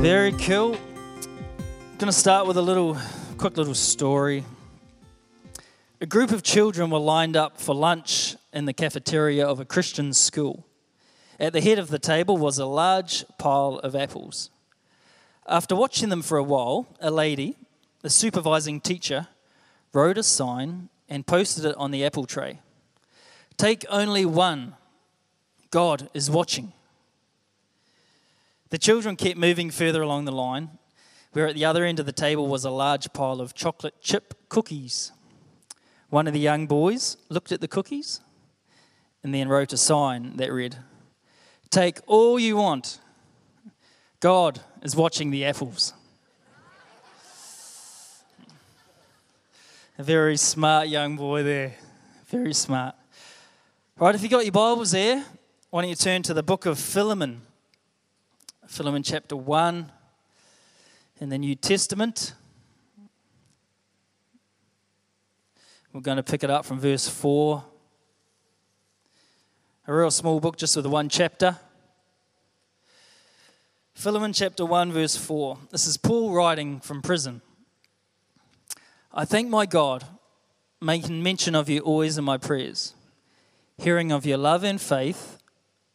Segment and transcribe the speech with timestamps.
[0.00, 0.76] Very cool.
[1.98, 2.96] Going to start with a little,
[3.36, 4.44] quick little story.
[6.00, 10.12] A group of children were lined up for lunch in the cafeteria of a Christian
[10.12, 10.64] school.
[11.40, 14.50] At the head of the table was a large pile of apples.
[15.48, 17.56] After watching them for a while, a lady,
[18.02, 19.26] the supervising teacher,
[19.92, 22.60] wrote a sign and posted it on the apple tray.
[23.56, 24.76] Take only one.
[25.70, 26.72] God is watching.
[28.70, 30.70] The children kept moving further along the line,
[31.32, 34.34] where at the other end of the table was a large pile of chocolate chip
[34.48, 35.12] cookies.
[36.10, 38.20] One of the young boys looked at the cookies
[39.22, 40.76] and then wrote a sign that read,
[41.70, 42.98] Take all you want.
[44.20, 45.92] God is watching the apples.
[49.98, 51.74] A very smart young boy there.
[52.28, 52.94] Very smart.
[53.98, 55.24] Right, if you got your Bibles there,
[55.70, 57.42] why don't you turn to the book of Philemon?
[58.68, 59.90] Philemon chapter 1
[61.20, 62.34] in the New Testament.
[65.90, 67.64] We're going to pick it up from verse 4.
[69.86, 71.56] A real small book, just with one chapter.
[73.94, 75.58] Philemon chapter 1, verse 4.
[75.70, 77.40] This is Paul writing from prison.
[79.14, 80.04] I thank my God,
[80.78, 82.92] making mention of you always in my prayers,
[83.78, 85.37] hearing of your love and faith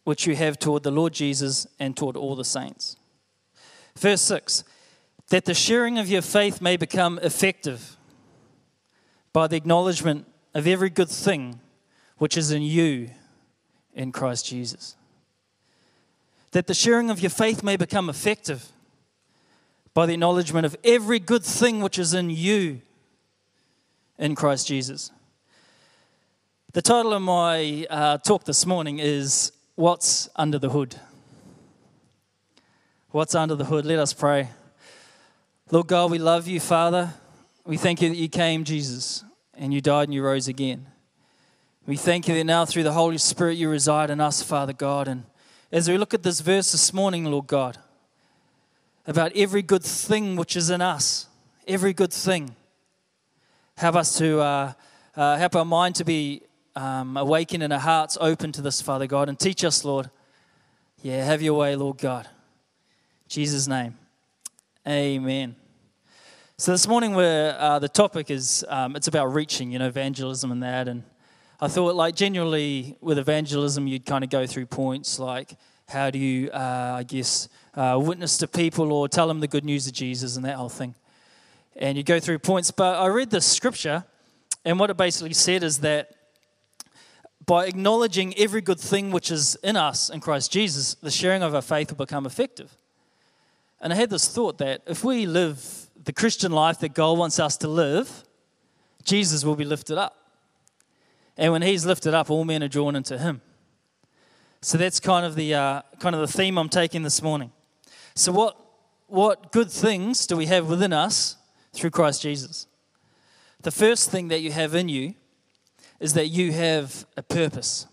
[0.04, 2.96] which you have toward the Lord Jesus and toward all the saints.
[3.96, 4.64] Verse 6
[5.30, 7.96] that the sharing of your faith may become effective
[9.32, 11.58] by the acknowledgement of every good thing
[12.18, 13.08] which is in you
[13.94, 14.96] in Christ Jesus.
[16.50, 18.70] That the sharing of your faith may become effective
[19.94, 22.82] by the acknowledgement of every good thing which is in you
[24.18, 25.10] in Christ Jesus.
[26.74, 30.96] The title of my uh, talk this morning is what's under the hood.
[33.10, 33.84] What's under the hood?
[33.84, 34.48] Let us pray.
[35.70, 37.14] Lord God, we love you, Father.
[37.64, 39.24] We thank you that you came, Jesus,
[39.56, 40.86] and you died and you rose again.
[41.86, 45.08] We thank you that now through the Holy Spirit you reside in us, Father God.
[45.08, 45.24] And
[45.72, 47.78] as we look at this verse this morning, Lord God,
[49.06, 51.26] about every good thing which is in us,
[51.66, 52.54] every good thing,
[53.76, 54.72] help us to uh,
[55.16, 56.42] uh, help our mind to be
[56.76, 60.10] um, awaken and our hearts open to this, Father God, and teach us, Lord.
[61.02, 62.26] Yeah, have your way, Lord God.
[62.26, 63.96] In Jesus' name,
[64.86, 65.56] amen.
[66.56, 70.52] So this morning, we're, uh, the topic is um, it's about reaching, you know, evangelism
[70.52, 70.86] and that.
[70.86, 71.02] And
[71.60, 75.56] I thought, like, generally with evangelism, you'd kind of go through points like
[75.88, 79.64] how do you, uh, I guess, uh, witness to people or tell them the good
[79.64, 80.94] news of Jesus and that whole thing.
[81.76, 82.70] And you go through points.
[82.70, 84.04] But I read the scripture,
[84.64, 86.13] and what it basically said is that
[87.46, 91.54] by acknowledging every good thing which is in us in Christ Jesus, the sharing of
[91.54, 92.76] our faith will become effective.
[93.80, 97.38] And I had this thought that if we live the Christian life that God wants
[97.38, 98.24] us to live,
[99.02, 100.16] Jesus will be lifted up.
[101.36, 103.40] And when He's lifted up, all men are drawn into Him.
[104.62, 107.52] So that's kind of the uh, kind of the theme I'm taking this morning.
[108.14, 108.56] So what
[109.08, 111.36] what good things do we have within us
[111.72, 112.66] through Christ Jesus?
[113.60, 115.14] The first thing that you have in you
[116.04, 117.86] is that you have a purpose.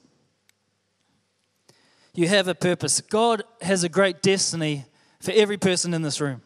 [2.13, 2.99] You have a purpose.
[2.99, 4.83] God has a great destiny
[5.21, 6.41] for every person in this room.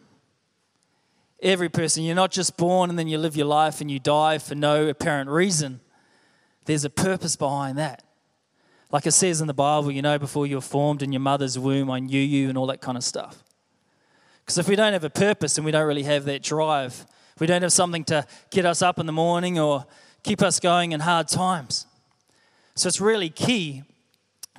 [1.41, 2.03] Every person.
[2.03, 4.87] You're not just born and then you live your life and you die for no
[4.89, 5.79] apparent reason.
[6.65, 8.03] There's a purpose behind that.
[8.91, 11.57] Like it says in the Bible, you know, before you were formed in your mother's
[11.57, 13.43] womb, I knew you and all that kind of stuff.
[14.41, 17.07] Because if we don't have a purpose and we don't really have that drive,
[17.39, 19.87] we don't have something to get us up in the morning or
[20.25, 21.85] keep us going in hard times.
[22.73, 23.83] So it's really key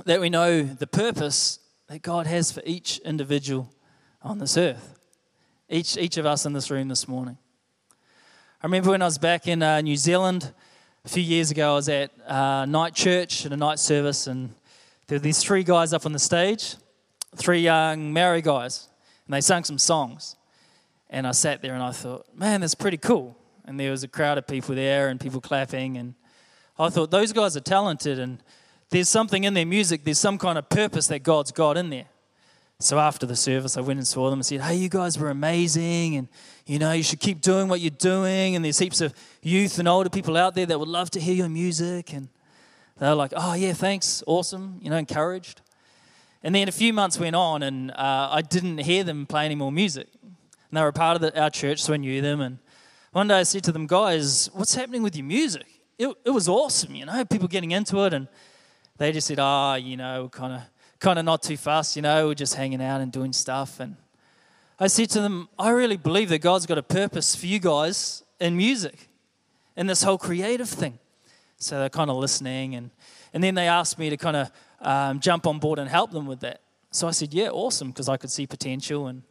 [0.05, 3.69] that we know the purpose that God has for each individual
[4.23, 4.97] on this earth,
[5.69, 7.37] each, each of us in this room this morning.
[8.63, 10.53] I remember when I was back in uh, New Zealand
[11.05, 14.55] a few years ago, I was at uh, night church at a night service, and
[15.09, 16.77] there were these three guys up on the stage,
[17.35, 18.89] three young Maori guys,
[19.27, 20.37] and they sang some songs.
[21.11, 23.36] And I sat there and I thought, man, that's pretty cool
[23.67, 25.97] and there was a crowd of people there and people clapping.
[25.97, 26.15] And
[26.79, 28.43] I thought, those guys are talented, and
[28.91, 32.07] there's something in their music, there's some kind of purpose that God's got in there.
[32.79, 35.31] So after the service, I went and saw them and said, Hey, you guys were
[35.31, 36.29] amazing, and
[36.67, 38.55] you know, you should keep doing what you're doing.
[38.55, 41.35] And there's heaps of youth and older people out there that would love to hear
[41.35, 42.13] your music.
[42.13, 42.29] And
[42.99, 45.63] they were like, Oh, yeah, thanks, awesome, you know, encouraged.
[46.43, 49.55] And then a few months went on, and uh, I didn't hear them play any
[49.55, 50.09] more music.
[50.23, 52.41] And they were a part of the, our church, so I knew them.
[52.43, 52.59] And
[53.17, 55.65] one day I said to them, guys, what's happening with your music?
[55.97, 58.13] It, it was awesome, you know, people getting into it.
[58.13, 58.29] And
[58.99, 60.61] they just said, ah, oh, you know, kind of
[61.01, 63.81] kind of not too fast, you know, we're just hanging out and doing stuff.
[63.81, 63.97] And
[64.79, 68.23] I said to them, I really believe that God's got a purpose for you guys
[68.39, 69.09] in music,
[69.79, 70.99] in this whole creative thing.
[71.57, 72.91] So they're kind of listening, and,
[73.33, 74.51] and then they asked me to kind of
[74.83, 76.61] um, jump on board and help them with that.
[76.91, 79.07] So I said, Yeah, awesome, because I could see potential.
[79.07, 79.23] And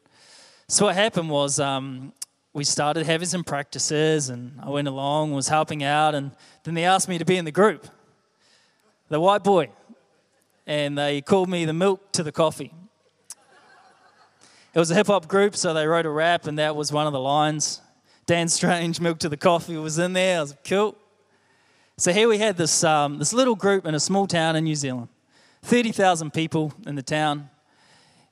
[0.67, 2.13] so what happened was um,
[2.55, 6.31] we started having some practices, and I went along, was helping out, and
[6.63, 7.85] then they asked me to be in the group,
[9.09, 9.71] the white boy,
[10.65, 12.71] and they called me the milk to the coffee.
[14.73, 17.05] It was a hip hop group, so they wrote a rap, and that was one
[17.05, 17.81] of the lines.
[18.25, 20.37] Dan Strange, Milk to the Coffee was in there.
[20.37, 20.95] I was cool.
[21.97, 24.75] So here we had this, um, this little group in a small town in New
[24.75, 25.09] Zealand
[25.63, 27.49] 30,000 people in the town.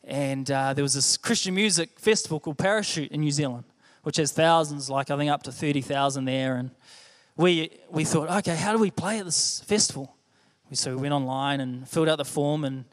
[0.05, 3.65] And uh, there was this Christian music festival called Parachute in New Zealand,
[4.03, 6.55] which has thousands, like I think up to 30,000 there.
[6.55, 6.71] And
[7.35, 10.15] we, we thought, okay, how do we play at this festival?
[10.71, 12.85] So we went online and filled out the form, and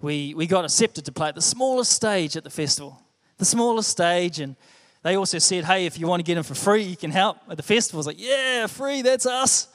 [0.00, 3.02] we, we got accepted to play at the smallest stage at the festival.
[3.36, 4.56] The smallest stage, and
[5.02, 7.38] they also said, hey, if you want to get in for free, you can help
[7.50, 7.98] at the festival.
[7.98, 9.68] I was like, yeah, free, that's us.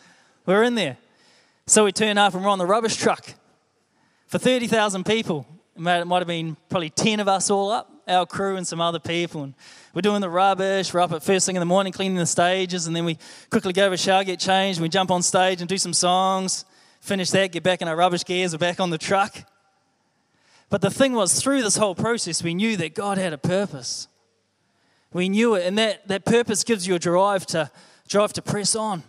[0.46, 0.98] We're in there.
[1.68, 3.34] So we turn up and we're on the rubbish truck
[4.28, 5.46] for 30,000 people.
[5.76, 9.00] It might have been probably 10 of us all up, our crew and some other
[9.00, 9.44] people.
[9.44, 9.54] And
[9.94, 10.94] we're doing the rubbish.
[10.94, 13.18] We're up at first thing in the morning cleaning the stages, and then we
[13.50, 15.94] quickly go over a shower, get changed, and we jump on stage and do some
[15.94, 16.66] songs.
[17.02, 19.44] Finish that, get back in our rubbish gears, we're back on the truck.
[20.70, 24.08] But the thing was, through this whole process, we knew that God had a purpose.
[25.12, 27.70] We knew it, and that, that purpose gives you a drive to
[28.08, 29.04] drive to press on,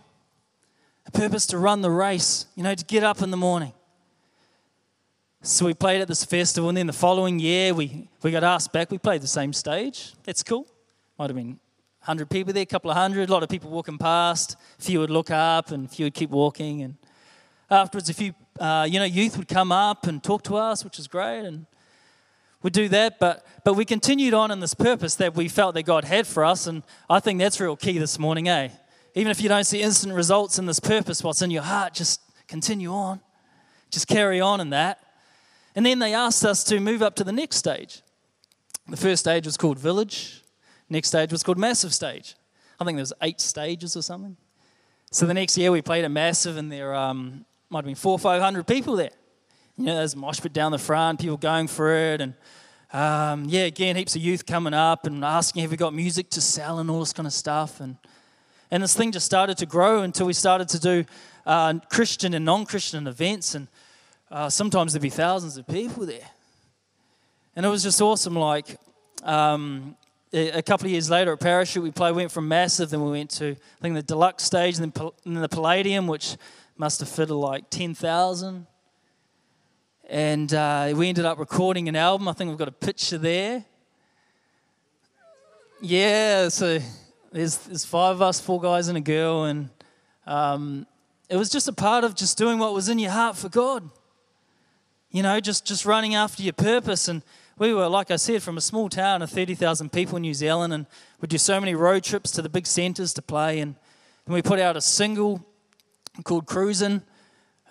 [1.05, 3.73] a purpose to run the race, you know, to get up in the morning.
[5.41, 8.73] So we played at this festival, and then the following year we, we got asked
[8.73, 8.91] back.
[8.91, 10.13] We played the same stage.
[10.23, 10.65] That's cool.
[11.17, 11.59] Might have been
[12.05, 14.57] 100 people there, a couple of hundred, a lot of people walking past.
[14.79, 16.81] A few would look up, and a few would keep walking.
[16.81, 16.95] And
[17.69, 20.99] afterwards, a few uh, you know, youth would come up and talk to us, which
[20.99, 21.65] is great, and
[22.61, 23.19] we'd do that.
[23.19, 26.43] But, but we continued on in this purpose that we felt that God had for
[26.45, 28.69] us, and I think that's real key this morning, eh?
[29.15, 32.21] Even if you don't see instant results in this purpose, what's in your heart, just
[32.47, 33.21] continue on.
[33.91, 34.99] Just carry on in that.
[35.75, 38.01] And then they asked us to move up to the next stage.
[38.87, 40.42] The first stage was called Village.
[40.93, 42.35] Next stage was called Massive Stage.
[42.79, 44.37] I think there was eight stages or something.
[45.09, 48.11] So the next year we played a massive, and there um, might have been four
[48.11, 49.09] or five hundred people there.
[49.75, 52.35] You know, there's mosh pit down the front, people going for it, and
[52.91, 56.41] um, yeah, again, heaps of youth coming up and asking, have we got music to
[56.41, 57.79] sell and all this kind of stuff.
[57.79, 57.97] And,
[58.69, 61.05] and this thing just started to grow until we started to do
[61.47, 63.55] uh, Christian and non Christian events.
[63.55, 63.67] And
[64.29, 66.29] uh, sometimes there'd be thousands of people there.
[67.55, 68.35] And it was just awesome.
[68.35, 68.77] Like
[69.23, 69.95] um,
[70.33, 73.29] a couple of years later at Parachute, we played, went from massive, then we went
[73.31, 76.37] to, I think, the deluxe stage, and then the Palladium, which
[76.75, 78.65] must have fitted like 10,000.
[80.09, 82.27] And uh, we ended up recording an album.
[82.27, 83.63] I think we've got a picture there.
[85.81, 86.79] Yeah, so
[87.31, 89.43] there's, there's five of us, four guys and a girl.
[89.43, 89.69] And
[90.25, 90.87] um,
[91.29, 93.89] it was just a part of just doing what was in your heart for God.
[95.11, 97.07] You know, just, just running after your purpose.
[97.07, 97.21] And
[97.57, 100.73] we were, like I said, from a small town of 30,000 people in New Zealand.
[100.73, 100.85] And
[101.21, 103.59] we do so many road trips to the big centres to play.
[103.59, 103.75] And,
[104.25, 105.45] and we put out a single
[106.23, 107.01] called Cruising.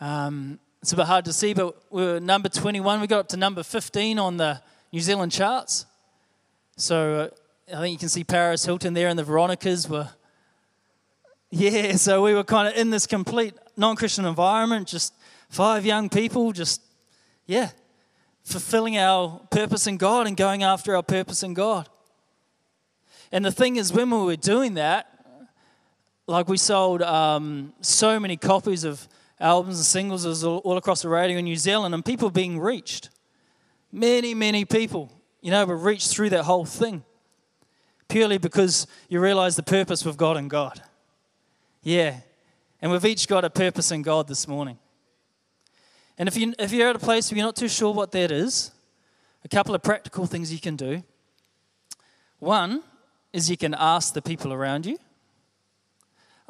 [0.00, 3.00] Um, it's a bit hard to see, but we were number 21.
[3.00, 5.86] We got up to number 15 on the New Zealand charts.
[6.76, 7.30] So
[7.70, 10.08] uh, I think you can see Paris Hilton there and the Veronicas were.
[11.50, 15.14] Yeah, so we were kind of in this complete non Christian environment, just
[15.48, 16.80] five young people, just,
[17.46, 17.70] yeah,
[18.44, 21.88] fulfilling our purpose in God and going after our purpose in God.
[23.30, 25.08] And the thing is, when we were doing that,
[26.26, 29.08] like we sold um, so many copies of
[29.40, 33.10] albums and singles all across the radio in New Zealand, and people being reached.
[33.90, 37.04] Many, many people, you know, were reached through that whole thing
[38.12, 40.82] purely because you realize the purpose with God and God.
[41.82, 42.20] Yeah.
[42.80, 44.78] And we've each got a purpose in God this morning.
[46.18, 48.30] And if, you, if you're at a place where you're not too sure what that
[48.30, 48.70] is,
[49.44, 51.02] a couple of practical things you can do.
[52.38, 52.82] One
[53.32, 54.98] is you can ask the people around you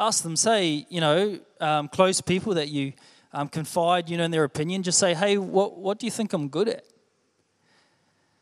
[0.03, 2.93] ask them, say, you know, um, close people that you
[3.33, 6.33] um, confide, you know, in their opinion, just say, hey, what, what do you think
[6.33, 6.85] I'm good at?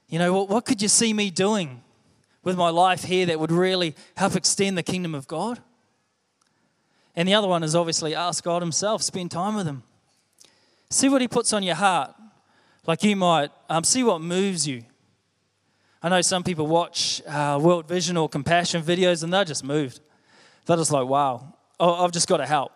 [0.09, 1.83] You know, what, what could you see me doing
[2.43, 5.61] with my life here that would really help extend the kingdom of God?
[7.15, 9.83] And the other one is obviously ask God Himself, spend time with Him.
[10.91, 12.15] See what He puts on your heart.
[12.87, 14.83] Like you might um, see what moves you.
[16.03, 20.01] I know some people watch uh, World Vision or Compassion videos and they're just moved.
[20.67, 22.73] They're just like, wow, oh, I've just got to help.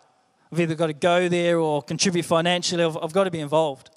[0.51, 3.89] I've either got to go there or contribute financially, I've, I've got to be involved.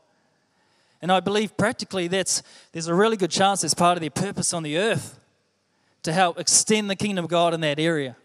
[1.03, 4.53] And I believe practically that's, there's a really good chance it's part of their purpose
[4.53, 5.21] on the earth.
[6.03, 8.17] to help extend the kingdom of God in that area.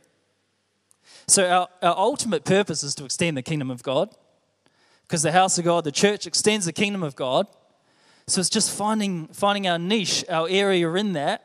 [1.28, 4.16] So, our, our ultimate purpose is to extend the kingdom of God
[5.04, 7.48] because the house of God, the church, extends the kingdom of God.
[8.28, 11.44] So, it's just finding, finding our niche, our area in that,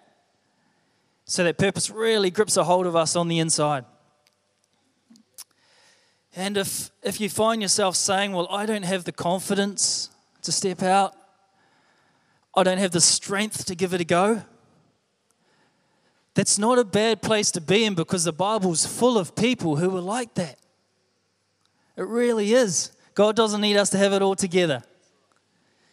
[1.25, 3.85] so that purpose really grips a hold of us on the inside.
[6.35, 10.11] And if, if you find yourself saying, Well, I don't have the confidence
[10.43, 11.15] to step out,
[12.55, 14.43] I don't have the strength to give it a go,
[16.35, 19.97] that's not a bad place to be in because the Bible's full of people who
[19.97, 20.59] are like that.
[21.97, 22.93] It really is.
[23.19, 24.81] God doesn't need us to have it all together.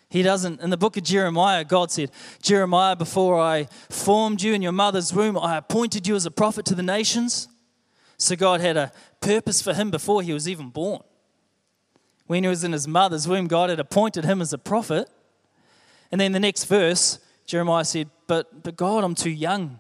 [0.10, 0.62] He doesn't.
[0.62, 5.12] In the book of Jeremiah, God said, Jeremiah, before I formed you in your mother's
[5.12, 7.48] womb, I appointed you as a prophet to the nations.
[8.18, 8.92] So God had a
[9.22, 11.02] purpose for him before he was even born.
[12.28, 15.10] When he was in his mother's womb, God had appointed him as a prophet.
[16.12, 17.18] And then the next verse,
[17.48, 19.80] Jeremiah said, But, but God, I'm too young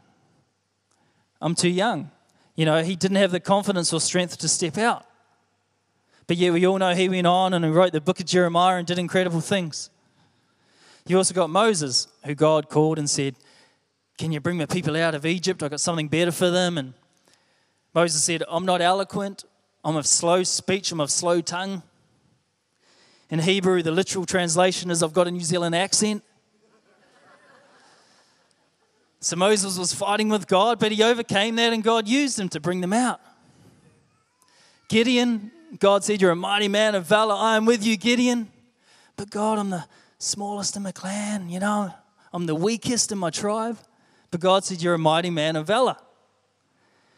[1.39, 2.09] I'm too young.
[2.55, 5.05] You know, he didn't have the confidence or strength to step out.
[6.27, 8.77] But yet, we all know he went on and he wrote the book of Jeremiah
[8.77, 9.89] and did incredible things.
[11.07, 13.35] You also got Moses, who God called and said,
[14.17, 15.61] Can you bring my people out of Egypt?
[15.61, 16.79] I've got something better for them.
[16.79, 16.93] And
[17.93, 19.45] Moses said, I'm not eloquent.
[19.83, 20.91] I'm of slow speech.
[20.91, 21.83] I'm of slow tongue.
[23.29, 26.23] In Hebrew, the literal translation is I've got a New Zealand accent.
[29.19, 32.59] So Moses was fighting with God, but he overcame that and God used him to
[32.59, 33.19] bring them out.
[34.87, 37.35] Gideon, God said, You're a mighty man of valor.
[37.35, 38.51] I am with you, Gideon.
[39.15, 39.85] But God, I'm the
[40.17, 41.93] smallest in my clan, you know,
[42.33, 43.77] I'm the weakest in my tribe.
[44.31, 45.95] But God said, You're a mighty man of valor.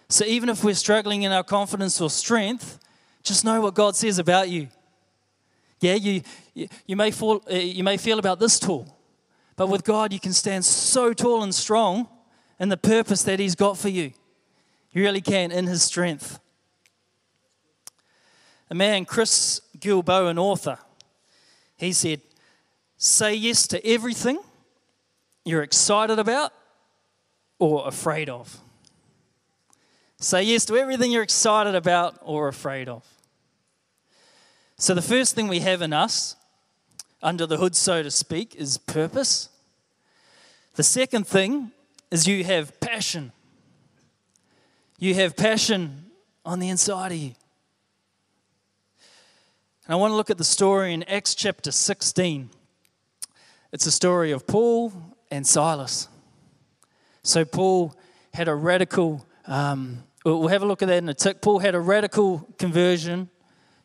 [0.09, 2.79] So even if we're struggling in our confidence or strength,
[3.23, 4.69] just know what God says about you.
[5.79, 6.21] Yeah, you,
[6.53, 8.87] you, may, fall, uh, you may feel about this tall,
[9.55, 12.07] But with God, you can stand so tall and strong
[12.59, 14.13] in the purpose that He's got for you.
[14.91, 16.39] You really can in His strength.
[18.69, 20.77] A man, Chris Guillebeau, an author,
[21.77, 22.21] he said,
[22.97, 24.39] Say yes to everything
[25.45, 26.51] you're excited about
[27.59, 28.59] or afraid of.
[30.19, 33.05] Say yes to everything you're excited about or afraid of.
[34.77, 36.35] So, the first thing we have in us
[37.21, 39.49] under the hood, so to speak, is purpose.
[40.75, 41.71] The second thing
[42.11, 43.31] is you have passion.
[44.99, 46.11] You have passion
[46.45, 47.33] on the inside of you.
[49.87, 52.49] And I want to look at the story in Acts chapter 16.
[53.71, 54.91] It's a story of Paul
[55.31, 56.09] and Silas.
[57.23, 57.95] So, Paul
[58.33, 61.41] had a radical, um, we'll have a look at that in a tick.
[61.41, 63.29] Paul had a radical conversion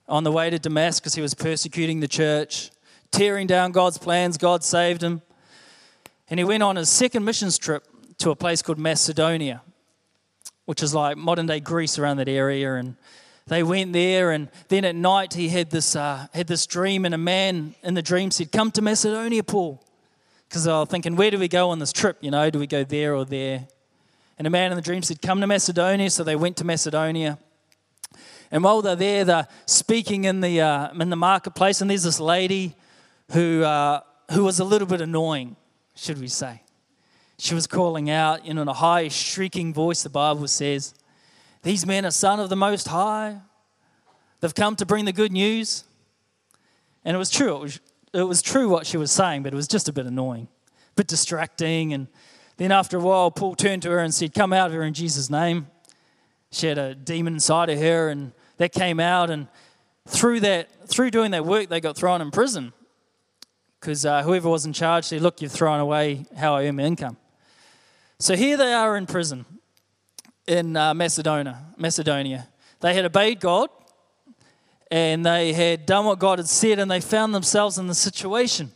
[0.08, 1.14] on the way to Damascus.
[1.14, 2.72] He was persecuting the church
[3.12, 4.36] tearing down God's plans.
[4.36, 5.22] God saved him.
[6.28, 7.86] And he went on his second missions trip
[8.18, 9.62] to a place called Macedonia,
[10.64, 12.74] which is like modern day Greece around that area.
[12.74, 12.96] And
[13.46, 17.14] they went there, and then at night he had this, uh, had this dream, and
[17.14, 19.82] a man in the dream said, Come to Macedonia, Paul.
[20.48, 22.18] Because I was thinking, Where do we go on this trip?
[22.20, 23.66] You know, do we go there or there?
[24.38, 26.10] And a man in the dream said, Come to Macedonia.
[26.10, 27.38] So they went to Macedonia.
[28.50, 32.20] And while they're there, they're speaking in the, uh, in the marketplace, and there's this
[32.20, 32.76] lady
[33.32, 35.56] who, uh, who was a little bit annoying,
[35.96, 36.62] should we say.
[37.38, 40.94] She was calling out in a high, shrieking voice, the Bible says,
[41.62, 43.40] These men are son of the Most High.
[44.40, 45.84] They've come to bring the good news.
[47.04, 47.56] And it was true.
[47.56, 47.80] It was,
[48.12, 50.48] it was true what she was saying, but it was just a bit annoying,
[50.90, 51.92] a bit distracting.
[51.92, 52.08] And
[52.56, 54.94] then after a while, Paul turned to her and said, Come out of her in
[54.94, 55.68] Jesus' name.
[56.50, 59.30] She had a demon inside of her, and that came out.
[59.30, 59.48] And
[60.06, 62.72] through that, through doing that work, they got thrown in prison
[63.80, 66.82] because uh, whoever was in charge said, Look, you've thrown away how I earn my
[66.82, 67.16] income.
[68.18, 69.46] So here they are in prison
[70.46, 71.58] in uh, Macedonia.
[71.76, 72.48] Macedonia.
[72.80, 73.70] They had obeyed God
[74.92, 78.70] and they had done what God had said, and they found themselves in the situation.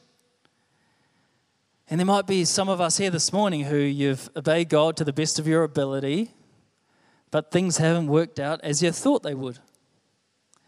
[1.90, 5.04] And there might be some of us here this morning who you've obeyed God to
[5.04, 6.30] the best of your ability,
[7.30, 9.58] but things haven't worked out as you thought they would.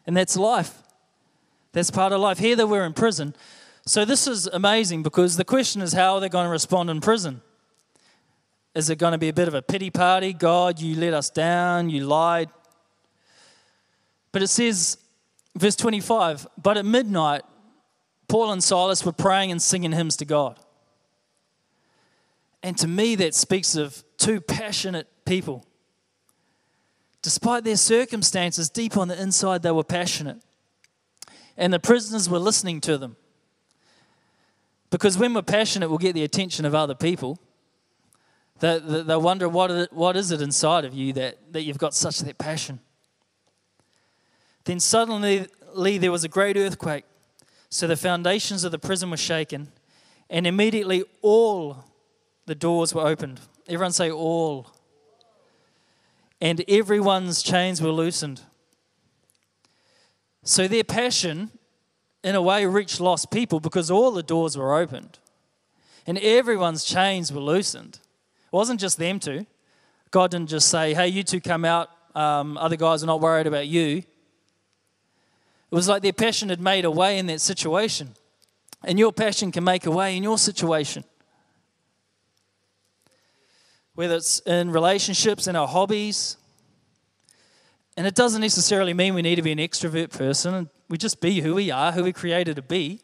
[0.06, 0.82] And that's life.
[1.72, 2.38] That's part of life.
[2.38, 3.34] Here they were in prison.
[3.86, 7.00] So this is amazing because the question is how are they going to respond in
[7.00, 7.40] prison?
[8.74, 10.32] Is it going to be a bit of a pity party?
[10.32, 12.48] God, you let us down, you lied.
[14.32, 14.98] But it says,
[15.56, 17.42] verse 25, but at midnight,
[18.28, 20.58] Paul and Silas were praying and singing hymns to God.
[22.62, 25.64] And to me, that speaks of two passionate people.
[27.22, 30.38] Despite their circumstances, deep on the inside, they were passionate.
[31.56, 33.16] And the prisoners were listening to them.
[34.90, 37.38] Because when we're passionate, we'll get the attention of other people.
[38.60, 41.94] They, they, wonder what, it, what is it inside of you that, that you've got
[41.94, 42.80] such that passion.
[44.64, 45.46] Then suddenly
[45.98, 47.04] there was a great earthquake.
[47.70, 49.68] So the foundations of the prison were shaken,
[50.30, 51.84] and immediately all
[52.46, 53.40] the doors were opened.
[53.68, 54.68] Everyone say, all.
[56.40, 58.42] And everyone's chains were loosened.
[60.42, 61.50] So their passion,
[62.24, 65.18] in a way, reached lost people because all the doors were opened
[66.08, 68.00] and everyone's chains were loosened.
[68.48, 69.46] It wasn't just them two.
[70.10, 73.46] God didn't just say, hey, you two come out, um, other guys are not worried
[73.46, 73.98] about you.
[75.70, 78.14] It was like their passion had made a way in that situation.
[78.84, 81.04] And your passion can make a way in your situation.
[83.94, 86.38] Whether it's in relationships, in our hobbies.
[87.96, 90.70] And it doesn't necessarily mean we need to be an extrovert person.
[90.88, 93.02] We just be who we are, who we created to be.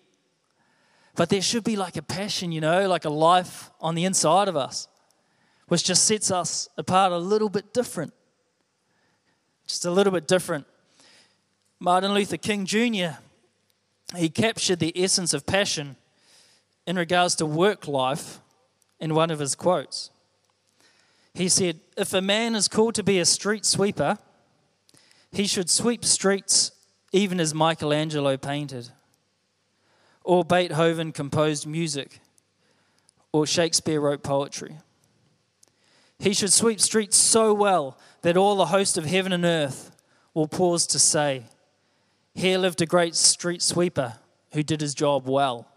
[1.17, 4.49] But there should be like a passion, you know, like a life on the inside
[4.49, 4.89] of us,
[5.69, 8.13] which just sets us apart a little bit different.
[9.67, 10.67] Just a little bit different.
[11.81, 13.19] Martin Luther King Jr.,
[14.17, 15.97] he captured the essence of passion
[16.87, 18.41] in regards to work life
[19.01, 20.11] in one of his quotes.
[21.33, 24.19] He said, If a man is called to be a street sweeper,
[25.33, 26.71] he should sweep streets
[27.13, 28.91] even as Michelangelo painted
[30.25, 32.21] or Beethoven composed music,
[33.31, 34.79] or Shakespeare wrote poetry.
[36.25, 39.95] He should sweep streets so well that all the host of heaven and earth
[40.33, 41.43] will pause to say,
[42.35, 44.15] Here lived a great street sweeper
[44.55, 45.69] who did his job well.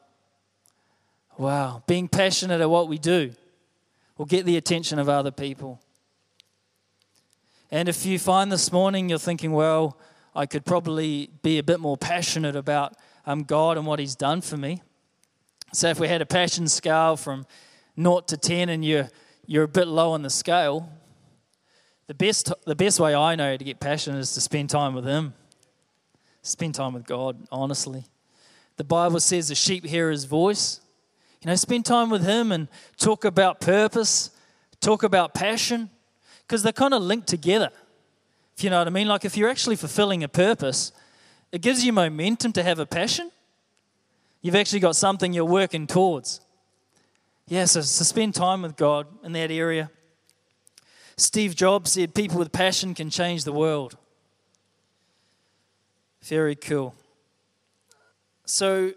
[1.37, 3.33] Wow, being passionate at what we do
[4.17, 5.81] will get the attention of other people.
[7.69, 9.97] And if you find this morning you're thinking, well,
[10.33, 12.93] I could probably be a bit more passionate about
[13.25, 14.81] um, God and what He's done for me.
[15.73, 17.45] So if we had a passion scale from
[17.99, 19.10] 0 to 10 and you're,
[19.47, 20.89] you're a bit low on the scale,
[22.07, 25.05] the best, the best way I know to get passionate is to spend time with
[25.05, 25.33] Him.
[26.41, 28.05] Spend time with God, honestly.
[28.75, 30.81] The Bible says the sheep hear His voice.
[31.41, 34.31] You know, spend time with Him and talk about purpose,
[34.79, 35.89] talk about passion,
[36.41, 37.71] because they're kind of linked together.
[38.55, 39.07] If you know what I mean?
[39.07, 40.91] Like if you're actually fulfilling a purpose,
[41.51, 43.31] it gives you momentum to have a passion.
[44.41, 46.41] You've actually got something you're working towards.
[47.47, 49.89] Yeah, so, spend time with God in that area.
[51.15, 53.97] Steve Jobs said, People with passion can change the world.
[56.23, 56.93] Very cool.
[58.45, 58.91] So,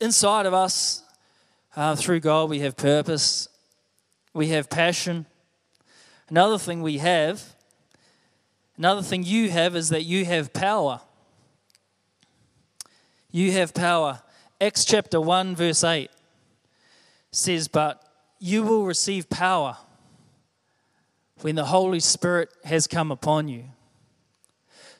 [0.00, 1.02] inside of us,
[1.74, 3.48] uh, through God, we have purpose,
[4.32, 5.26] we have passion.
[6.28, 7.54] Another thing we have,
[8.76, 11.00] another thing you have is that you have power
[13.30, 14.22] you have power.
[14.60, 16.10] Acts chapter 1, verse 8
[17.30, 18.02] says, But
[18.38, 19.76] you will receive power
[21.40, 23.64] when the Holy Spirit has come upon you.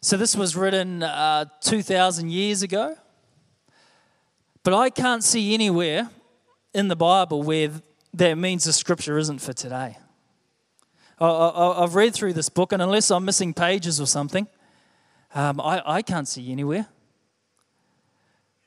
[0.01, 2.97] So this was written uh, 2,000 years ago.
[4.63, 6.11] But I can't see anywhere
[6.75, 7.71] in the Bible where
[8.15, 9.97] that means the scripture isn't for today.
[11.21, 14.47] I've read through this book, and unless I'm missing pages or something,
[15.35, 16.87] um, I, I can't see anywhere.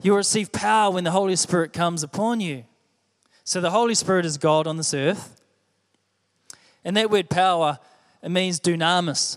[0.02, 2.66] You will receive power when the Holy Spirit comes upon you.
[3.52, 5.42] So the Holy Spirit is God on this earth.
[6.86, 7.80] And that word power,
[8.24, 9.36] it means dunamis,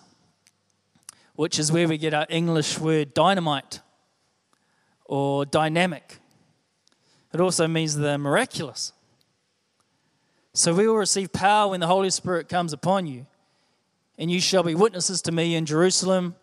[1.34, 3.80] which is where we get our English word dynamite
[5.04, 6.20] or dynamic.
[7.32, 8.92] It also means the miraculous.
[10.52, 13.26] So we will receive power when the Holy Spirit comes upon you.
[14.16, 16.36] And you shall be witnesses to me in Jerusalem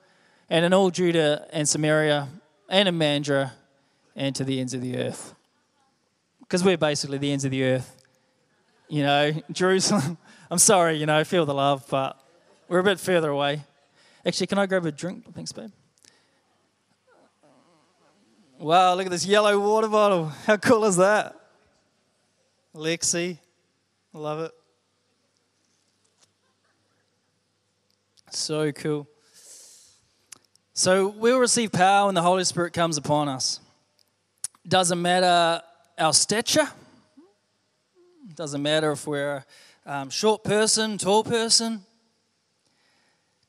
[0.50, 2.28] and in all Judah and Samaria
[2.68, 3.54] and in Mandurah
[4.14, 5.36] and to the ends of the earth.
[6.52, 8.04] Because we're basically the ends of the earth.
[8.90, 10.18] You know, Jerusalem,
[10.52, 12.22] I'm sorry, you know, feel the love, but
[12.68, 13.62] we're a bit further away.
[14.26, 15.34] Actually, can I grab a drink?
[15.34, 15.72] Thanks, babe.
[18.60, 20.26] Wow, look at this yellow water bottle.
[20.46, 21.40] How cool is that?
[22.76, 23.38] Lexi,
[24.12, 24.52] love it.
[28.30, 29.08] So cool.
[30.74, 33.62] So we'll receive power when the Holy Spirit comes upon us.
[34.68, 35.62] Doesn't matter
[36.02, 36.68] our stature.
[38.34, 39.46] Doesn't matter if we're
[39.86, 41.82] a um, short person, tall person.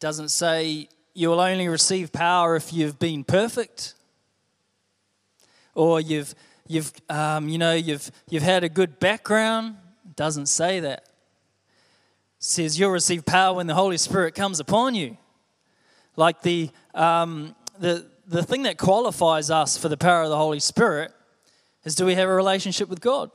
[0.01, 3.95] Doesn't say you will only receive power if you've been perfect,
[5.75, 6.35] or you've
[6.67, 9.77] you've um, you know you've you've had a good background.
[10.15, 11.07] Doesn't say that.
[12.39, 15.17] Says you'll receive power when the Holy Spirit comes upon you.
[16.17, 20.61] Like the um, the the thing that qualifies us for the power of the Holy
[20.61, 21.13] Spirit
[21.85, 23.31] is do we have a relationship with God?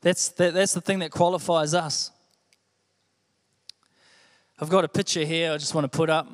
[0.00, 2.10] That's, that, that's the thing that qualifies us.
[4.60, 6.28] I've got a picture here I just want to put up.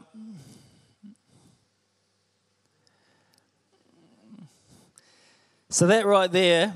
[5.71, 6.75] So, that right there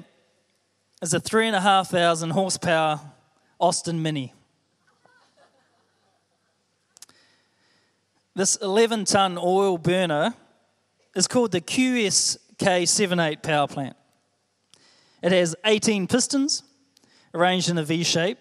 [1.00, 3.00] is a three and a half thousand horsepower
[3.58, 4.34] Austin Mini.
[8.34, 10.34] This 11 ton oil burner
[11.14, 12.38] is called the QSK
[12.87, 13.96] 78 power plant.
[15.22, 16.62] It has 18 pistons
[17.35, 18.38] arranged in a V shape,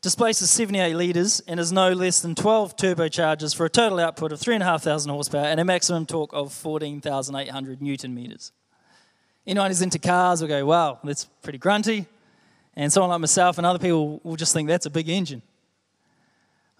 [0.00, 4.40] displaces 78 litres, and has no less than 12 turbochargers for a total output of
[4.40, 8.52] 3,500 horsepower and a maximum torque of 14,800 newton meters.
[9.46, 12.06] Anyone who's into cars will go, wow, that's pretty grunty.
[12.74, 15.42] And someone like myself and other people will just think that's a big engine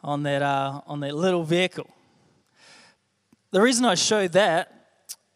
[0.03, 1.89] on that, uh, on that little vehicle.
[3.51, 4.80] The reason I showed that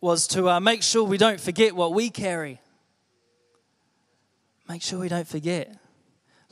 [0.05, 2.61] was to uh, make sure we don't forget what we carry.
[4.69, 5.75] Make sure we don't forget.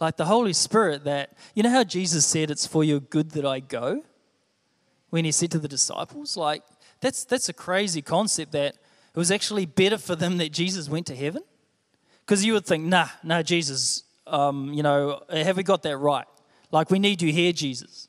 [0.01, 3.45] Like the Holy Spirit, that, you know how Jesus said, It's for your good that
[3.45, 4.05] I go?
[5.11, 6.35] When he said to the disciples?
[6.35, 6.62] Like,
[7.03, 11.07] that's, that's a crazy concept that it was actually better for them that Jesus went
[11.09, 11.43] to heaven.
[12.25, 16.25] Because you would think, nah, no, Jesus, um, you know, have we got that right?
[16.71, 18.09] Like, we need you here, Jesus.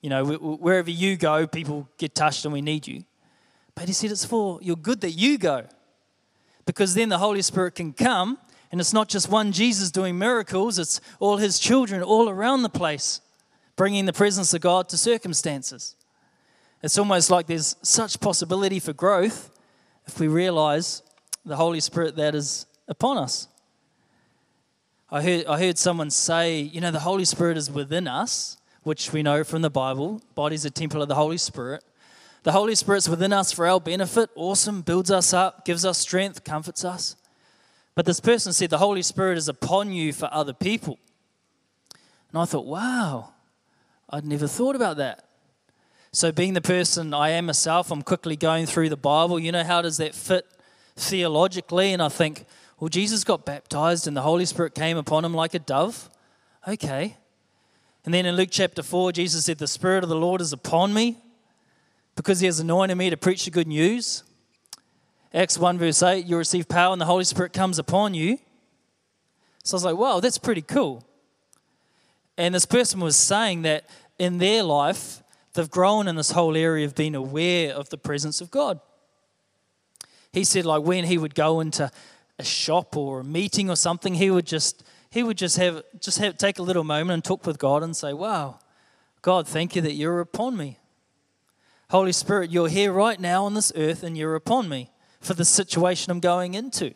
[0.00, 3.04] You know, wherever you go, people get touched and we need you.
[3.74, 5.66] But he said it's for your good that you go.
[6.66, 8.38] Because then the Holy Spirit can come,
[8.70, 12.68] and it's not just one Jesus doing miracles, it's all his children all around the
[12.68, 13.20] place,
[13.76, 15.96] bringing the presence of God to circumstances.
[16.82, 19.50] It's almost like there's such possibility for growth
[20.06, 21.02] if we realize
[21.44, 23.48] the Holy Spirit that is upon us.
[25.10, 29.12] I heard, I heard someone say, you know, the Holy Spirit is within us, which
[29.12, 30.22] we know from the Bible.
[30.34, 31.84] Body's a temple of the Holy Spirit.
[32.42, 34.30] The Holy Spirit's within us for our benefit.
[34.34, 34.82] Awesome.
[34.82, 37.14] Builds us up, gives us strength, comforts us.
[37.94, 40.98] But this person said the Holy Spirit is upon you for other people.
[42.32, 43.30] And I thought, wow,
[44.10, 45.24] I'd never thought about that.
[46.14, 49.38] So, being the person I am myself, I'm quickly going through the Bible.
[49.38, 50.46] You know, how does that fit
[50.96, 51.92] theologically?
[51.92, 52.44] And I think,
[52.78, 56.10] well, Jesus got baptized and the Holy Spirit came upon him like a dove.
[56.66, 57.16] Okay.
[58.04, 60.92] And then in Luke chapter 4, Jesus said, The Spirit of the Lord is upon
[60.92, 61.18] me
[62.14, 64.22] because he has anointed me to preach the good news.
[65.34, 68.38] Acts 1, verse 8, you receive power and the Holy Spirit comes upon you.
[69.64, 71.04] So I was like, wow, that's pretty cool.
[72.36, 75.22] And this person was saying that in their life,
[75.54, 78.80] they've grown in this whole area of being aware of the presence of God.
[80.32, 81.90] He said, like, when he would go into
[82.38, 86.18] a shop or a meeting or something, he would just he would just have just
[86.18, 88.58] have take a little moment and talk with God and say, "Wow,
[89.20, 90.78] God, thank you that you're upon me.
[91.92, 95.44] Holy Spirit, you're here right now on this earth and you're upon me for the
[95.44, 96.94] situation I'm going into."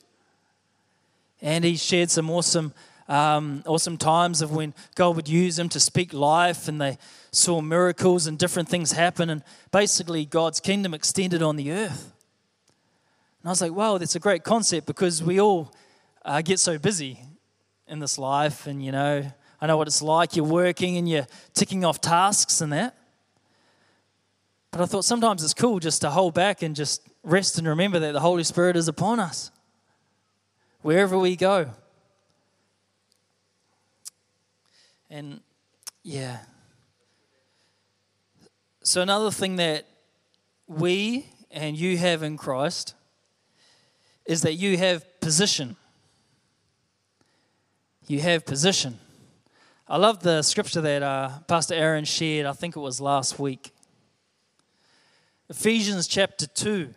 [1.42, 2.72] And he shared some awesome,
[3.06, 6.96] um, awesome times of when God would use him to speak life, and they
[7.30, 12.10] saw miracles and different things happen, and basically God's kingdom extended on the earth.
[13.42, 15.74] And I was like, wow, that's a great concept because we all
[16.24, 17.20] uh, get so busy
[17.86, 19.30] in this life, and you know,
[19.60, 20.36] I know what it's like.
[20.36, 22.96] You're working and you're ticking off tasks and that.
[24.76, 27.98] But I thought sometimes it's cool just to hold back and just rest and remember
[27.98, 29.50] that the Holy Spirit is upon us
[30.82, 31.70] wherever we go.
[35.08, 35.40] And
[36.02, 36.40] yeah.
[38.82, 39.86] So, another thing that
[40.66, 42.92] we and you have in Christ
[44.26, 45.76] is that you have position
[48.06, 48.98] you have position.
[49.88, 53.72] I love the scripture that uh, Pastor Aaron shared, I think it was last week.
[55.48, 56.92] Ephesians chapter 2.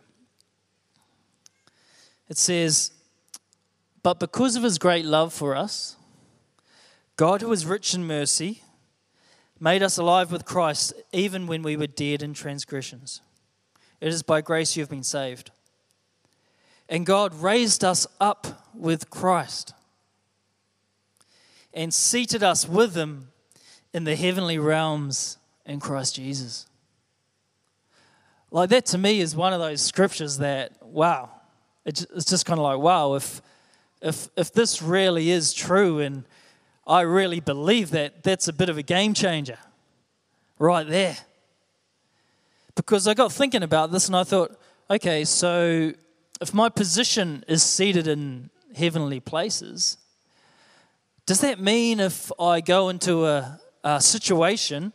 [2.29, 2.91] It says,
[4.01, 5.95] But because of his great love for us,
[7.15, 8.63] God, who is rich in mercy,
[9.59, 13.21] made us alive with Christ even when we were dead in transgressions.
[13.99, 15.51] It is by grace you have been saved.
[16.87, 19.73] And God raised us up with Christ
[21.73, 23.31] and seated us with him
[23.93, 26.68] in the heavenly realms in Christ Jesus.
[28.51, 31.29] Like that to me is one of those scriptures that, wow,
[31.85, 33.41] it's just kind of like, wow, if,
[34.01, 36.23] if, if this really is true and
[36.87, 39.57] I really believe that, that's a bit of a game changer
[40.57, 41.17] right there.
[42.75, 44.59] Because I got thinking about this and I thought,
[44.89, 45.93] okay, so
[46.41, 49.97] if my position is seated in heavenly places,
[51.25, 54.93] does that mean if I go into a, a situation,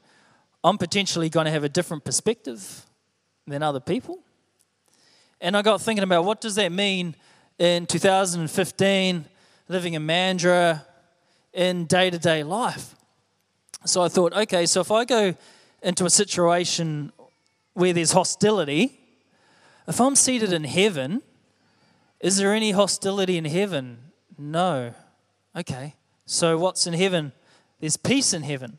[0.64, 2.84] I'm potentially going to have a different perspective
[3.46, 4.18] than other people?
[5.40, 7.14] And I got thinking about what does that mean
[7.58, 9.24] in 2015,
[9.68, 10.82] living in Mandurah,
[11.52, 12.94] in day to day life?
[13.84, 15.34] So I thought, okay, so if I go
[15.82, 17.12] into a situation
[17.74, 18.98] where there's hostility,
[19.86, 21.22] if I'm seated in heaven,
[22.20, 23.98] is there any hostility in heaven?
[24.38, 24.94] No.
[25.54, 25.94] Okay.
[26.24, 27.32] So what's in heaven?
[27.80, 28.78] There's peace in heaven.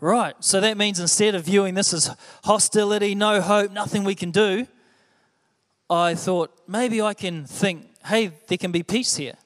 [0.00, 0.34] Right.
[0.40, 4.66] So that means instead of viewing this as hostility, no hope, nothing we can do,
[5.88, 9.36] I thought maybe I can think, hey, there can be peace here.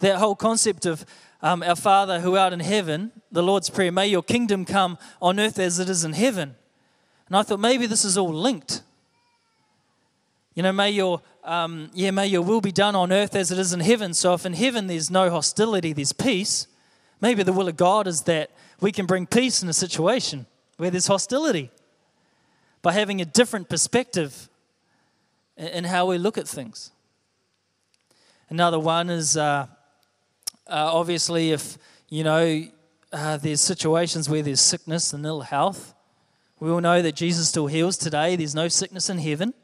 [0.00, 1.04] That whole concept of
[1.42, 5.38] um, our Father who art in heaven, the Lord's Prayer, may your kingdom come on
[5.38, 6.56] earth as it is in heaven.
[7.28, 8.82] And I thought maybe this is all linked.
[10.54, 13.58] You know, may your um, yeah, may your will be done on earth as it
[13.58, 14.12] is in heaven.
[14.12, 16.66] So if in heaven there's no hostility, there's peace.
[17.20, 18.50] Maybe the will of God is that
[18.80, 21.70] we can bring peace in a situation where there's hostility
[22.82, 24.48] by having a different perspective
[25.56, 26.92] in how we look at things.
[28.48, 29.66] Another one is uh,
[30.66, 31.76] uh, obviously if,
[32.08, 32.64] you know,
[33.12, 35.94] uh, there's situations where there's sickness and ill health.
[36.60, 38.36] We all know that Jesus still heals today.
[38.36, 39.54] There's no sickness in heaven.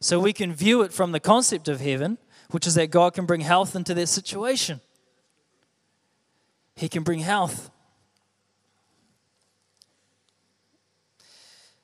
[0.00, 2.18] So we can view it from the concept of heaven,
[2.50, 4.80] which is that God can bring health into that situation.
[6.76, 7.70] He can bring health.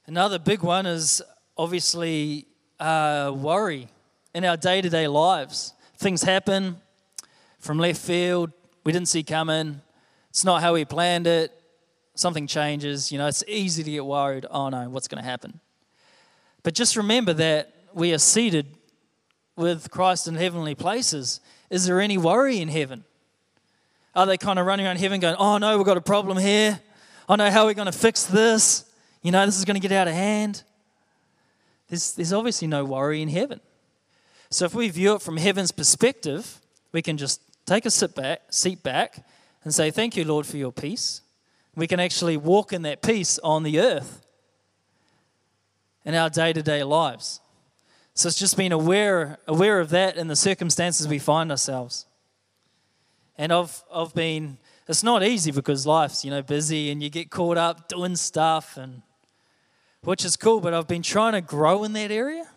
[0.07, 1.21] Another big one is
[1.57, 2.47] obviously
[2.81, 3.89] uh, worry
[4.35, 5.75] in our day to day lives.
[5.97, 6.79] Things happen
[7.59, 8.53] from left field,
[8.85, 9.81] we didn't see coming,
[10.31, 11.53] it's not how we planned it,
[12.15, 13.11] something changes.
[13.13, 14.47] You know, it's easy to get worried.
[14.51, 15.61] Oh no, what's going to happen?
[16.63, 18.67] But just remember that we are seated
[19.57, 21.41] with Christ in heavenly places.
[21.71, 23.05] Is there any worry in heaven?
[24.15, 26.81] Are they kind of running around heaven going, oh no, we've got a problem here.
[27.29, 28.85] I oh, know how we're going to fix this.
[29.23, 30.63] You know, this is going to get out of hand.
[31.89, 33.61] There's, there's obviously no worry in heaven.
[34.51, 36.61] So if we view it from heaven's perspective,
[36.93, 39.27] we can just take a sit back, seat back
[39.65, 41.21] and say, Thank you, Lord, for your peace.
[41.77, 44.25] We can actually walk in that peace on the earth
[46.05, 47.41] in our day to day lives.
[48.15, 52.07] So it's just being aware, aware of that in the circumstances we find ourselves.
[53.39, 57.31] And I've, I've been, it's not easy because life's, you know, busy and you get
[57.31, 59.03] caught up doing stuff and
[60.03, 62.49] which is cool, but I've been trying to grow in that area.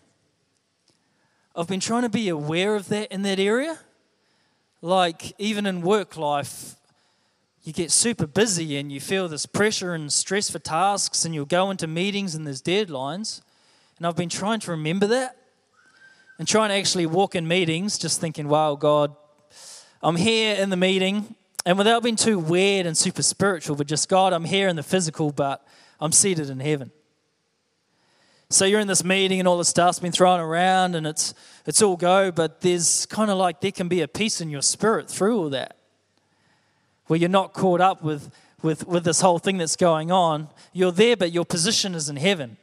[1.55, 3.79] I've been trying to be aware of that in that area.
[4.81, 6.75] Like, even in work life,
[7.63, 11.45] you get super busy and you feel this pressure and stress for tasks, and you'll
[11.45, 13.41] go into meetings and there's deadlines.
[13.97, 15.37] And I've been trying to remember that
[16.39, 19.15] and trying to actually walk in meetings, just thinking, wow, God,
[20.03, 21.35] I'm here in the meeting.
[21.65, 24.83] And without being too weird and super spiritual, but just, God, I'm here in the
[24.83, 25.65] physical, but
[25.99, 26.91] I'm seated in heaven.
[28.49, 31.33] So you're in this meeting and all the stuff's been thrown around and it's
[31.65, 34.61] it's all go, but there's kind of like there can be a peace in your
[34.61, 35.77] spirit through all that.
[37.07, 38.29] Where you're not caught up with
[38.61, 40.49] with, with this whole thing that's going on.
[40.73, 42.57] You're there, but your position is in heaven.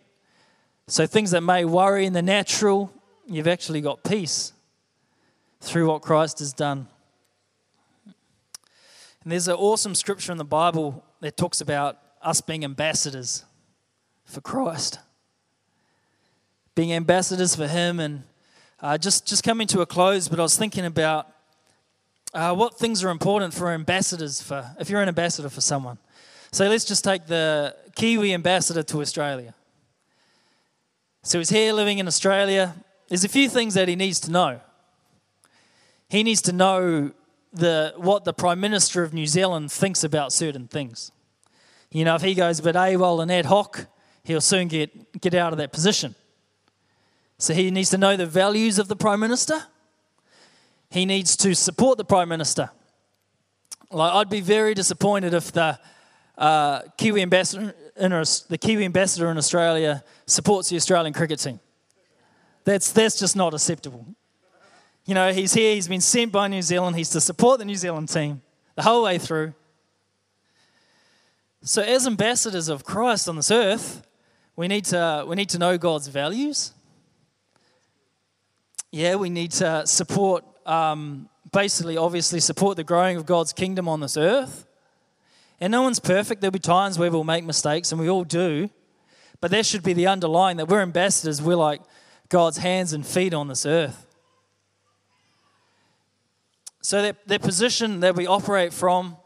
[0.86, 2.92] So things that may worry in the natural,
[3.26, 4.52] you've actually got peace
[5.60, 6.86] through what Christ has done.
[9.22, 13.44] And there's an awesome scripture in the Bible that talks about us being ambassadors
[14.24, 14.98] for Christ
[16.78, 18.22] being ambassadors for Him, and
[18.80, 20.28] uh, just just coming to a close.
[20.28, 21.26] But I was thinking about
[22.32, 25.98] uh, what things are important for ambassadors for if you're an ambassador for someone.
[26.52, 29.54] So let's just take the Kiwi ambassador to Australia.
[31.24, 32.76] So he's here living in Australia.
[33.08, 34.60] There's a few things that he needs to know.
[36.08, 37.10] He needs to know
[37.52, 41.12] the, what the Prime Minister of New Zealand thinks about certain things.
[41.90, 43.86] You know, if he goes a bit AWOL and ad hoc,
[44.24, 46.14] he'll soon get, get out of that position.
[47.38, 49.62] So he needs to know the values of the Prime Minister.
[50.90, 52.70] He needs to support the Prime Minister.
[53.90, 55.78] Like, I'd be very disappointed if the
[56.36, 61.60] uh, Kiwi ambassador in, the Kiwi ambassador in Australia supports the Australian cricket team.
[62.64, 64.06] That's, that's just not acceptable.
[65.08, 67.74] You know, he's here, he's been sent by New Zealand, he's to support the New
[67.74, 68.42] Zealand team
[68.76, 69.54] the whole way through.
[71.62, 74.06] So, as ambassadors of Christ on this earth,
[74.54, 76.72] we need to, we need to know God's values
[78.90, 84.00] yeah, we need to support, um, basically, obviously, support the growing of God's kingdom on
[84.00, 84.66] this earth.
[85.60, 86.40] And no one's perfect.
[86.40, 88.70] There'll be times where we'll make mistakes, and we all do.
[89.40, 91.42] But that should be the underlying that we're ambassadors.
[91.42, 91.82] We're like
[92.28, 94.06] God's hands and feet on this earth.
[96.88, 99.18] So that, that position that we operate from,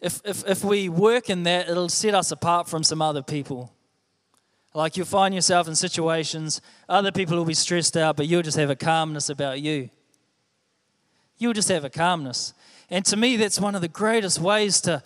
[0.00, 3.72] if, if, if we work in that, it'll set us apart from some other people.
[4.74, 8.56] Like you'll find yourself in situations, other people will be stressed out, but you'll just
[8.56, 9.90] have a calmness about you.
[11.38, 12.52] You'll just have a calmness.
[12.90, 15.04] And to me, that's one of the greatest ways to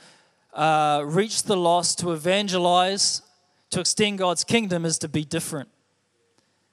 [0.54, 3.20] uh, reach the lost, to evangelize,
[3.68, 5.68] to extend God's kingdom is to be different,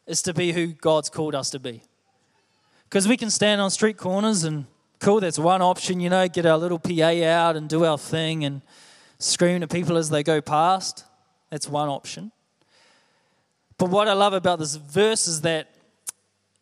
[0.07, 1.81] is to be who God's called us to be.
[2.89, 4.65] Because we can stand on street corners and
[4.99, 8.43] cool, that's one option, you know, get our little PA out and do our thing
[8.43, 8.63] and
[9.19, 11.05] scream at people as they go past.
[11.51, 12.31] That's one option.
[13.77, 15.69] But what I love about this verse is that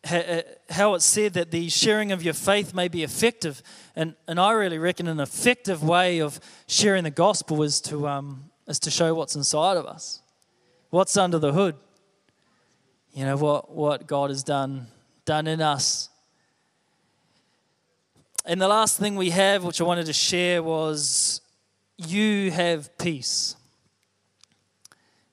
[0.09, 3.63] uh, how it's said that the sharing of your faith may be effective.
[3.95, 8.49] And, and I really reckon an effective way of sharing the gospel is to, um,
[8.67, 10.21] is to show what's inside of us,
[10.89, 11.75] what's under the hood.
[13.13, 14.87] You know, what, what God has done,
[15.25, 16.09] done in us.
[18.49, 21.41] And the last thing we have, which I wanted to share, was
[21.97, 23.57] you have peace.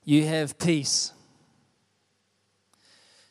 [0.03, 1.13] You have peace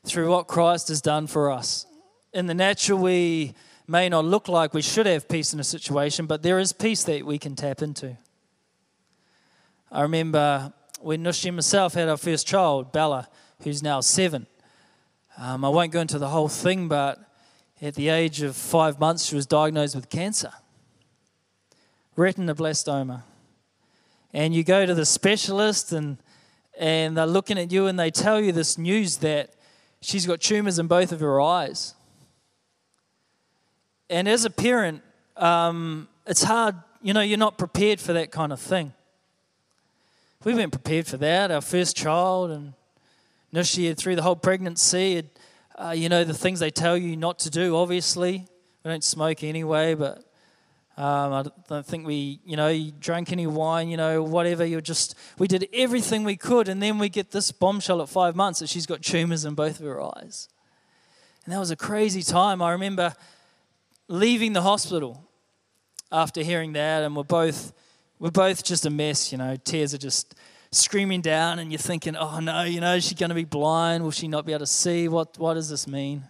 [0.07, 1.85] through what Christ has done for us.
[2.33, 3.53] In the natural, we
[3.87, 7.05] may not look like we should have peace in a situation, but there is peace
[7.05, 8.17] that we can tap into.
[9.93, 13.29] I remember when Nushi and myself had our first child, Bella,
[13.63, 14.47] who's now seven.
[15.37, 17.19] Um, I won't go into the whole thing, but
[17.85, 20.51] at the age of five months, she was diagnosed with cancer,
[22.17, 23.23] retinoblastoma.
[24.33, 26.17] And you go to the specialist, and,
[26.79, 29.53] and they're looking at you, and they tell you this news that
[30.01, 31.95] she's got tumors in both of her eyes.
[34.09, 35.03] And as a parent,
[35.37, 38.95] um, it's hard, you know, you're not prepared for that kind of thing.
[40.43, 41.51] We weren't prepared for that.
[41.51, 42.73] Our first child, and
[43.53, 45.29] Nushi had through the whole pregnancy, had,
[45.77, 48.47] uh, you know, the things they tell you not to do, obviously.
[48.85, 50.19] We don't smoke anyway, but
[50.97, 54.65] um, I don't think we, you know, drank any wine, you know, whatever.
[54.65, 58.37] You're just, we did everything we could, and then we get this bombshell at five
[58.37, 60.49] months that she's got tumors in both of her eyes.
[61.45, 62.63] And that was a crazy time.
[62.63, 63.15] I remember
[64.07, 65.29] leaving the hospital
[66.13, 67.73] after hearing that, and we're both,
[68.21, 69.57] we're both just a mess, you know.
[69.57, 70.37] Tears are just
[70.75, 74.05] screaming down, and you're thinking, oh no, you know, is she going to be blind?
[74.05, 75.09] Will she not be able to see?
[75.09, 76.25] What, what does this mean?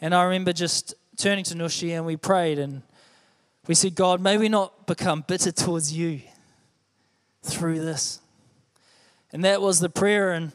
[0.00, 2.82] And I remember just turning to Nushi, and we prayed, and
[3.66, 6.20] we said, God, may we not become bitter towards you
[7.42, 8.20] through this.
[9.32, 10.52] And that was the prayer, and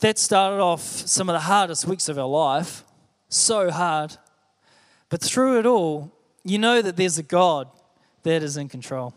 [0.00, 2.84] that started off some of the hardest weeks of our life.
[3.28, 4.16] So hard.
[5.08, 6.12] But through it all,
[6.44, 7.68] you know that there's a God
[8.22, 9.14] that is in control.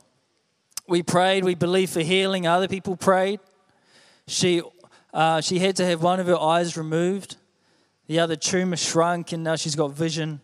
[0.87, 3.41] We prayed, we believed for healing, other people prayed.
[4.25, 4.61] She,
[5.13, 7.35] uh, she had to have one of her eyes removed,
[8.07, 10.39] the other tumor shrunk, and now she's got vision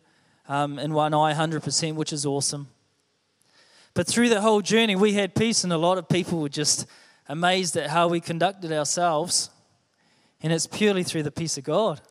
[0.49, 2.67] um, in one eye 100%, which is awesome.
[3.93, 6.87] But through the whole journey, we had peace, and a lot of people were just
[7.29, 9.49] amazed at how we conducted ourselves.
[10.41, 12.01] And it's purely through the peace of God.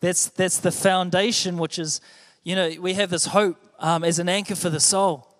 [0.00, 2.00] That's, that's the foundation, which is,
[2.44, 5.35] you know, we have this hope um, as an anchor for the soul.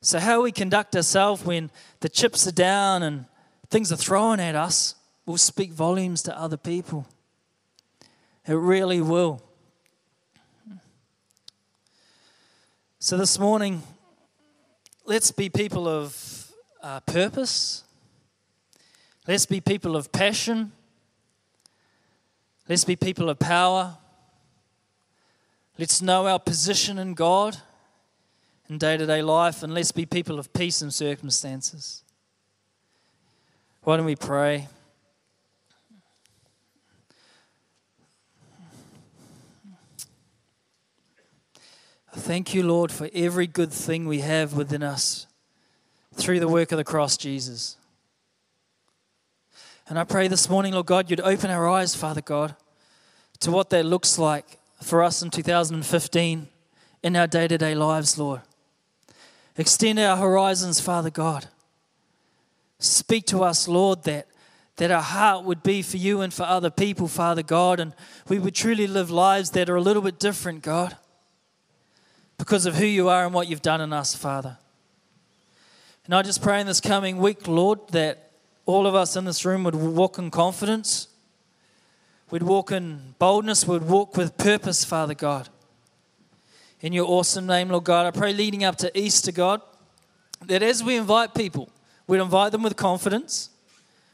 [0.00, 3.24] So, how we conduct ourselves when the chips are down and
[3.68, 4.94] things are thrown at us
[5.26, 7.06] will speak volumes to other people.
[8.46, 9.42] It really will.
[13.00, 13.82] So, this morning,
[15.04, 17.82] let's be people of uh, purpose.
[19.26, 20.70] Let's be people of passion.
[22.68, 23.98] Let's be people of power.
[25.76, 27.58] Let's know our position in God
[28.68, 32.02] in day to day life, and let's be people of peace in circumstances.
[33.82, 34.68] Why don't we pray?
[42.12, 45.26] Thank you, Lord, for every good thing we have within us
[46.14, 47.76] through the work of the cross, Jesus.
[49.88, 52.56] And I pray this morning, Lord God, you'd open our eyes, Father God,
[53.40, 56.48] to what that looks like for us in 2015
[57.02, 58.42] in our day to day lives, Lord.
[59.58, 61.48] Extend our horizons, Father God.
[62.78, 64.28] Speak to us, Lord, that,
[64.76, 67.92] that our heart would be for you and for other people, Father God, and
[68.28, 70.96] we would truly live lives that are a little bit different, God
[72.38, 74.56] because of who you are and what you've done in us, Father.
[76.06, 78.30] And I just pray in this coming week, Lord, that
[78.64, 81.08] all of us in this room would walk in confidence,
[82.30, 85.48] we'd walk in boldness, we'd walk with purpose, Father God.
[86.80, 89.60] In your awesome name, Lord God, I pray leading up to Easter, God,
[90.46, 91.68] that as we invite people,
[92.06, 93.50] we'd invite them with confidence,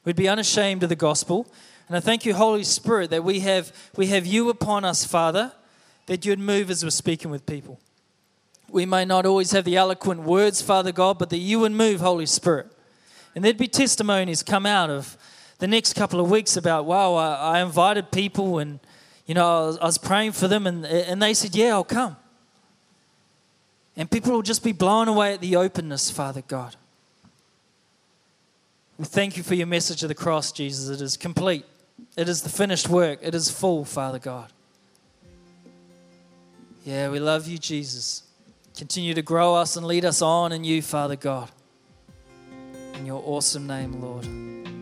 [0.06, 1.46] we'd be unashamed of the gospel.
[1.88, 5.52] And I thank you, Holy Spirit, that we have, we have you upon us, Father,
[6.06, 7.80] that you'd move as we're speaking with people.
[8.70, 12.00] We may not always have the eloquent words, Father God, but that you would move,
[12.00, 12.68] Holy Spirit.
[13.34, 15.18] And there'd be testimonies come out of
[15.58, 18.80] the next couple of weeks about, wow, I, I invited people and,
[19.26, 21.84] you know, I was, I was, praying for them and, and they said, yeah, I'll
[21.84, 22.16] come.
[23.96, 26.76] And people will just be blown away at the openness, Father God.
[28.98, 30.88] We thank you for your message of the cross, Jesus.
[30.88, 31.64] It is complete,
[32.16, 34.52] it is the finished work, it is full, Father God.
[36.84, 38.22] Yeah, we love you, Jesus.
[38.76, 41.50] Continue to grow us and lead us on in you, Father God.
[42.94, 44.73] In your awesome name, Lord.